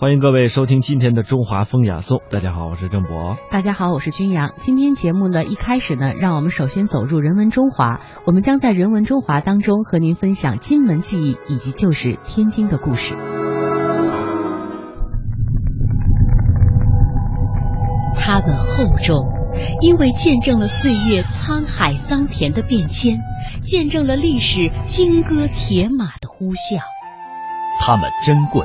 [0.00, 2.22] 欢迎各位收听今天的中华风雅颂。
[2.30, 3.36] 大家好，我是郑博。
[3.50, 4.52] 大家好，我是君阳。
[4.54, 7.98] 今天节目呢，一开始呢，让我们首先走入人文中华。
[8.24, 13.16] 我们将在人文中华当中和您分享金门记忆以及旧时天津的故事。
[18.14, 19.26] 它们厚重，
[19.80, 23.18] 因为见证了岁月沧海桑田的变迁，
[23.62, 26.78] 见证了历史金戈铁马的呼啸。
[27.80, 28.64] 它们珍贵。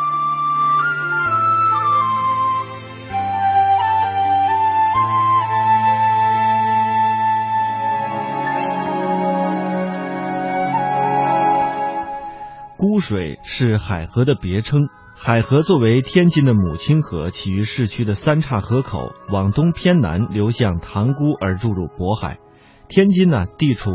[13.01, 14.87] 水是海河的别称。
[15.13, 22.39] 海河作为天津的母亲河，起于市区的三岔河口，往东偏南流向塘沽而注入渤海。
[22.87, 23.91] 天津呢，地处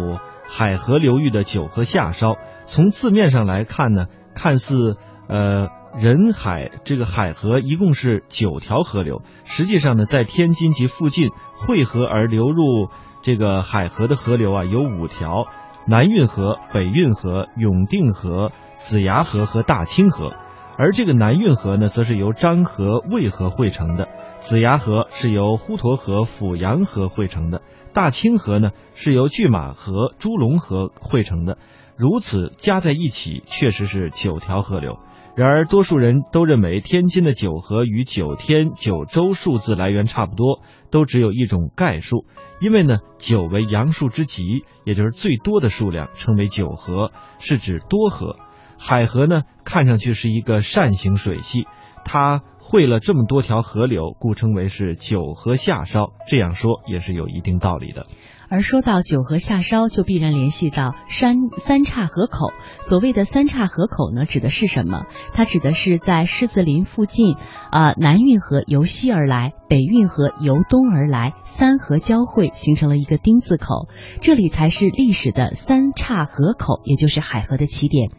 [0.48, 2.34] 海河流域的九河下梢。
[2.66, 4.96] 从字面上来看呢，看似
[5.28, 12.88] 呃人海这个海河一共是九条河流，实际上呢，在天津及附近汇合而流入
[13.22, 15.46] 这个海河的河流啊有五条：
[15.88, 18.52] 南运河、北运河、永定河。
[18.86, 20.32] 子牙河和大清河，
[20.78, 24.06] 而这个南运河呢，则是由漳河、渭河汇成的；
[24.38, 31.58] 子牙河是由滹沱河、阜阳河汇成的；大清河呢，是由拒马河、朱龙河汇成的。
[31.96, 35.00] 如此加在一起，确实是九条河流。
[35.34, 40.60] 然而，多数人都认为天津的九河与九天、九州数字来源差不多，
[40.92, 42.24] 都只有一种概数。
[42.60, 48.36] 因为呢，九为阳数之极，也就是最多的数量，称为九河，是指多河。
[48.78, 51.66] 海河呢，看上去是一个扇形水系，
[52.04, 56.12] 它汇了这么多条河流，故称为是九河下梢。
[56.28, 58.06] 这样说也是有一定道理的。
[58.48, 62.52] 而说到九河下梢，就必然联系到山三岔河口。
[62.80, 65.06] 所谓的三岔河口呢，指的是什么？
[65.32, 67.36] 它指的是在狮子林附近，
[67.70, 73.88] 啊，南运河由西而来，北运河由东而来，三河交汇，形成了一个丁字口，
[74.20, 78.10] 这里才是历史的三岔河口，也就是海河的起点。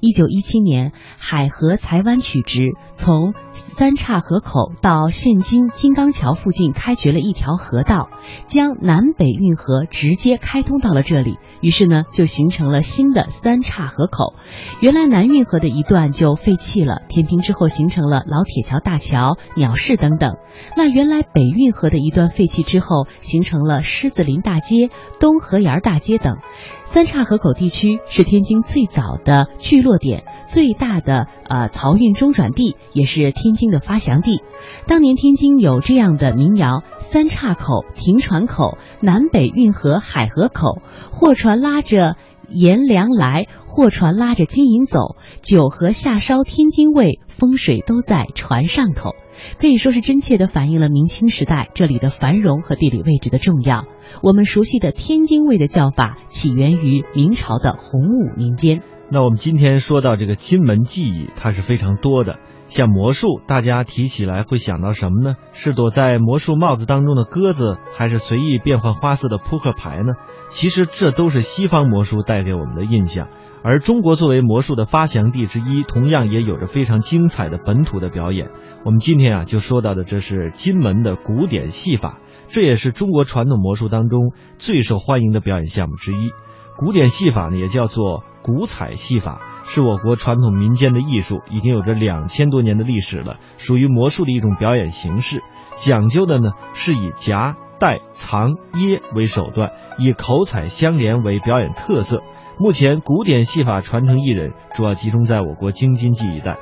[0.00, 8.10] 一九一七年，海河才湾取直，从三岔河口到现今金刚桥附近开掘了一条河道，
[8.46, 11.38] 将南北运河河直接开通到了这里。
[11.62, 14.34] 于是呢，就形成了新的三岔河口。
[14.80, 20.36] 原来南运河的一段就废弃了，填平之后形成了老铁桥、大桥、鸟市等等。
[20.76, 26.36] 那原来北运河的一段废弃之后，形成了狮子林大街、东河沿大街等。
[26.84, 34.42] 三岔河口地区是天津最早的聚落点，最大的呃漕运中转地，也是天津的发祥地。
[34.86, 42.16] 当年天津有这样的民谣：三岔口停船口，南北运运河海河口，货船拉着
[42.48, 49.12] 盐粮来，货船拉着金银走，九河下梢天津卫，风水都在船上头。
[49.60, 53.84] 可以说是真切地反映了明清时代这里的繁荣和地理位置的重要。
[54.22, 58.82] 我们熟悉的天津卫的叫法起源于明朝的洪武年间。
[59.10, 62.38] 那我们今天说到这个金门记忆，它是非常多的。
[62.72, 65.36] 像魔术，大家提起来会想到什么呢？
[65.52, 70.14] 是躲在魔术帽子当中的鸽子，还是随意变换花色的扑克牌呢？
[70.48, 73.28] 其实这都是西方魔术带给我们的印象。
[73.62, 78.50] 而中国作为魔术的发祥地之一，同样也有着非常精彩的本土的表演。
[78.86, 86.30] 我们今天啊就说到的，这是金门的古典戏法，这也是中国传统魔术当中最受欢迎的表演项目之一。
[86.78, 95.40] 古典戏法呢也叫做古彩戏法，是我国传统民间的艺术，已经有着两千多年的历史了，属于魔术的一种表演形式。
[95.76, 102.22] 讲究的呢是以夹、带、藏、掖为手段，以口彩相连为表演特色。
[102.58, 106.58] 目前古典戏法传承艺人主要集中在我国京津冀一带，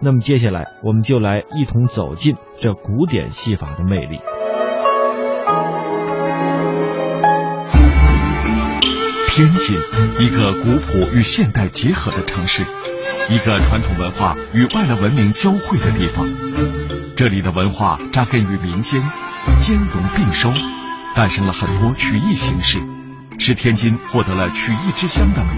[0.00, 4.18] 那么接下来我们就来一同走进这古典戏法的魅力。
[9.34, 9.76] 天津，
[10.20, 12.64] 一个古朴与现代结合的城市，
[13.28, 16.24] 一个传统文化与外来文明交汇的地方。
[17.16, 19.02] 这里的文化扎根于民间，
[19.60, 20.52] 兼容并收，
[21.16, 22.80] 诞生了很多曲艺形式。
[23.40, 25.50] 使天津获得了曲艺之乡的美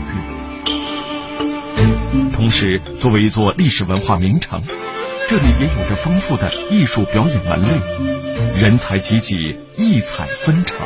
[2.14, 2.30] 誉。
[2.32, 4.62] 同时，作为一座历史文化名城，
[5.28, 7.68] 这里也有着丰富的艺术表演门类，
[8.58, 10.78] 人才济济，异彩纷呈。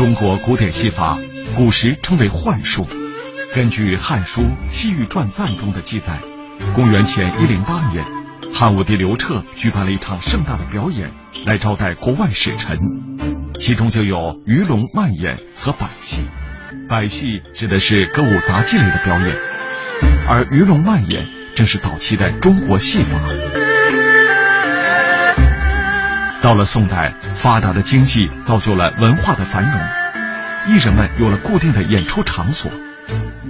[0.00, 1.18] 中国古典戏法
[1.54, 2.86] 古时称为幻术。
[3.54, 6.18] 根据《汉书·西域传赞》中的记载，
[6.74, 8.02] 公元前一零八年，
[8.50, 11.10] 汉武帝刘彻举办了一场盛大的表演，
[11.44, 12.78] 来招待国外使臣，
[13.58, 16.24] 其中就有鱼龙漫演和百戏。
[16.88, 19.36] 百戏指的是歌舞杂技类的表演，
[20.26, 23.18] 而鱼龙漫演正是早期的中国戏法。
[26.42, 29.80] 到了宋代，发达的经济造就了文化的繁荣，
[30.68, 32.70] 艺人们有了固定的演出场所。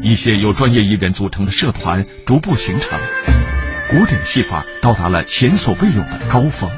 [0.03, 2.99] 一些由专业艺人组成的社团逐步形成，
[3.91, 6.69] 古典戏法到达了前所未有的高峰。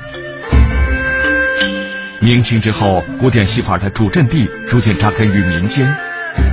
[2.20, 5.96] 明清之后，古典戏法的主阵地逐渐扎根于民间，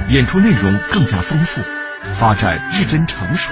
[0.10, 1.62] 演出内容更加丰富，
[2.14, 3.52] 发展日臻成熟。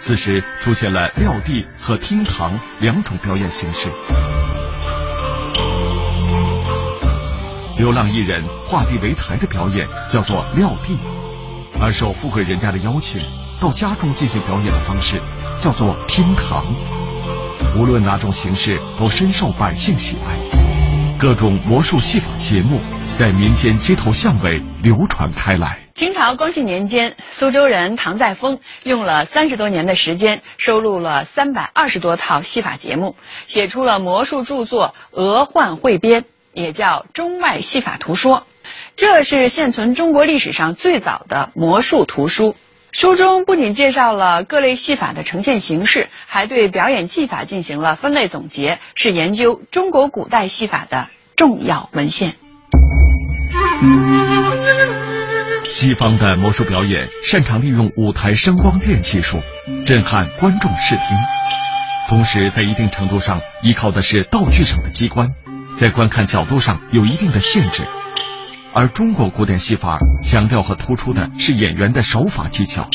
[0.00, 3.88] 此时出现了撂地和厅堂两种表演形式。
[7.78, 10.98] 流浪艺人画地为台的表演叫做撂地。
[11.80, 13.20] 而受富贵人家的邀请，
[13.60, 15.16] 到家中进行表演的方式，
[15.60, 16.66] 叫做厅堂。
[17.78, 20.36] 无论哪种形式，都深受百姓喜爱。
[21.20, 22.80] 各种魔术戏法节目
[23.14, 25.78] 在民间街头巷尾流传开来。
[25.94, 33.14] 清朝光绪年间，苏州人唐再峰用了三十多年的时间，收录了三百二十多套戏法节目，
[33.46, 36.22] 写出了魔术著作《鹅幻汇编》，
[36.58, 38.40] 也叫《中外戏法图说》。
[38.96, 42.56] 这是现存中国历史上最早的魔术图书。
[42.90, 51.06] 书中不仅介绍了各类戏法的呈现形式，还对表演技法进行了分类总结，是研究中国古代戏法的
[51.36, 52.34] 重要文献。
[55.64, 59.38] 西方的魔术表演擅长利用舞台声光电技术，
[59.86, 61.04] 震撼观众视听，
[62.08, 65.28] 同时在一定程度上依靠的是道具上的机关，
[65.80, 67.82] 在观看角度上有一定的限制。
[68.74, 72.88] 而中国古典戏法强调和突出的是演员的手法技巧，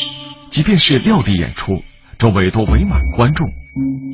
[0.50, 1.82] 即便是撂地演出，
[2.18, 3.48] 周围都围满观众，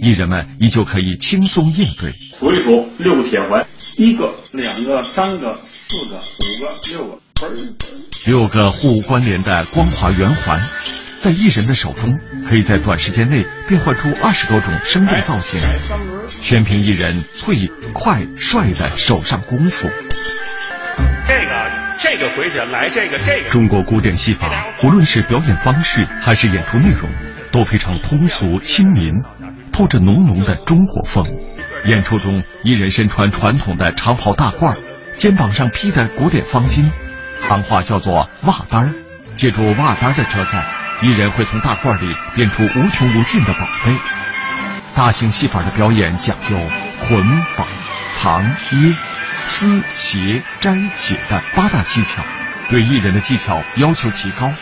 [0.01, 2.15] 艺人们依旧可以轻松应对。
[2.39, 3.67] 数一数，六个铁环，
[3.99, 7.19] 一个、两个、三个、四个、五个、六个，
[8.27, 10.59] 六个互关联的光滑圆环，
[11.21, 12.19] 在艺人的手中，
[12.49, 15.61] 可以在短时间内变换出二十多种生动造型，
[16.27, 19.87] 全凭艺人脆、快、帅的手上功夫。
[21.29, 23.51] 这个这个回去来这个这个。
[23.51, 24.49] 中国古典戏法，
[24.83, 27.11] 无论是表演方式还是演出内容，
[27.53, 29.13] 都非常通俗亲民，
[29.73, 31.27] 透着浓浓的中国风。
[31.85, 34.75] 演出中，艺人身穿传统的长袍大褂，
[35.19, 36.91] 肩膀上披的古典方巾，
[37.47, 38.95] 行话叫做袜单儿。
[39.37, 40.67] 借助袜单的遮盖，
[41.03, 43.97] 艺人会从大罐里变出无穷无尽的宝贝。
[44.95, 46.59] 大型戏法的表演讲究
[47.07, 47.25] 捆
[47.57, 47.67] 绑、
[48.13, 48.95] 藏、掖。
[49.49, 52.23] 撕、斜、摘、解的八大技巧，
[52.69, 54.53] 对艺人的技巧要求极高。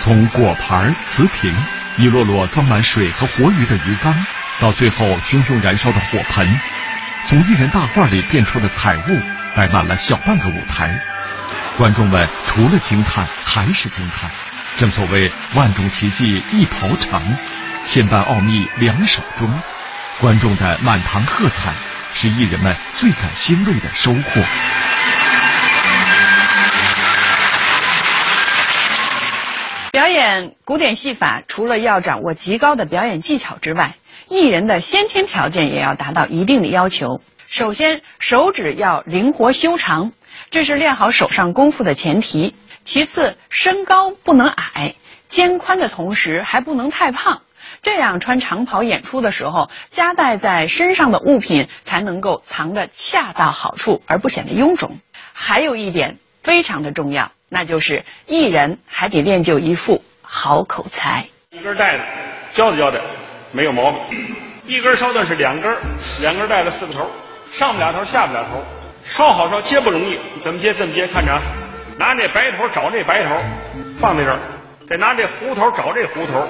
[0.00, 1.54] 从果盘、瓷瓶，
[1.96, 4.14] 一摞摞装满水和活鱼的鱼缸，
[4.60, 6.60] 到最后熊熊燃烧的火盆，
[7.26, 9.20] 从艺人大罐里变出的彩物，
[9.54, 11.00] 摆满了小半个舞台。
[11.78, 14.30] 观众们除了惊叹还是惊叹。
[14.76, 17.20] 正所谓万种奇迹一袍成，
[17.84, 19.52] 千般奥秘两手中。
[20.20, 21.72] 观众的满堂喝彩。
[22.16, 24.40] 是艺人们最感欣慰的收获。
[29.90, 33.96] 表演古典戏法，除了要掌握极高的表演技巧之外，
[34.28, 37.20] 艺人的先天条件也要达到一定的要求。
[37.48, 40.12] 首先，手指要灵活修长，
[40.50, 42.54] 这是练好手上功夫的前提。
[42.84, 44.94] 其次，身高不能矮，
[45.28, 47.40] 肩宽的同时还不能太胖。
[47.82, 54.98] 这样穿长袍演出的时候，夹带在身上的物品才能够藏得恰到好处，而不显得臃肿。
[55.32, 61.26] 还有一点非常的重要，那就是艺人还得练就一副好口才。
[61.50, 62.04] 一根带子，
[62.52, 63.00] 交代交代，
[63.52, 64.36] 没有毛病。
[64.66, 65.76] 一根烧的是两根，
[66.20, 67.10] 两根带子四个头，
[67.50, 68.62] 上不了头，下不了头，
[69.04, 70.18] 烧好烧接不容易。
[70.40, 70.72] 怎么接？
[70.72, 71.06] 怎么接？
[71.06, 71.42] 看着啊，
[71.98, 73.36] 拿这白头找这白头，
[73.98, 74.40] 放在这儿，
[74.88, 76.46] 再拿这胡头找这胡头。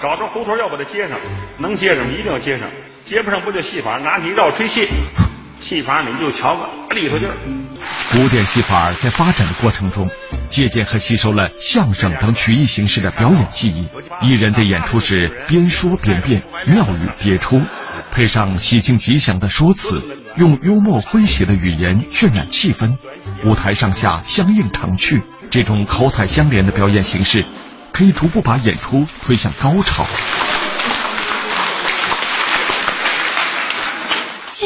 [0.00, 1.18] 找着胡头要把它接上，
[1.58, 2.68] 能接上一定要接上，
[3.04, 3.98] 接不上不就戏法？
[3.98, 4.88] 拿起绕吹戏，
[5.60, 7.34] 戏法你就瞧个里头劲儿。
[8.12, 10.10] 古典戏法在发展的过程中，
[10.50, 13.88] 借鉴和吸收了相声等曲艺形式的表演技艺。
[14.20, 17.62] 艺人在演出时边说边变，妙语别出，
[18.10, 20.02] 配上喜庆吉祥的说辞，
[20.36, 22.96] 用幽默诙谐的语言渲染气氛，
[23.44, 25.22] 舞台上下相映成趣。
[25.50, 27.44] 这种口彩相连的表演形式。
[27.94, 30.04] 可以逐步把演出推向高潮。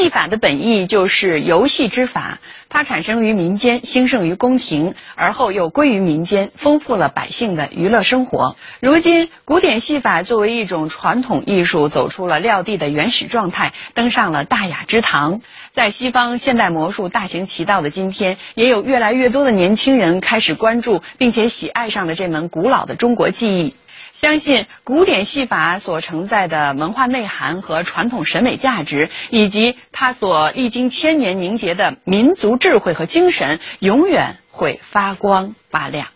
[0.09, 2.39] 法的本意就是游戏之法，
[2.69, 8.57] 它产生于民间，兴盛于宫廷，而后又归于民间，丰富了百姓的娱乐生活。
[8.81, 15.41] 如今，古典戏法作为一种传统艺术，走出了撂地的原始状态，登上了大雅之堂。
[15.71, 23.75] 在西方现代魔术大行其道的今天，也有越来越多的年轻人开始关注，并且喜爱上了这门古老的中国技艺。
[24.21, 36.09] 相信古典戏法所承载的文化内涵和传统审美价值，以及它所历经千年凝结的民族智慧和精神，永远会发光发亮。